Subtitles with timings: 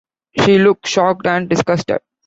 [0.43, 1.99] She looks shocked and disgusted.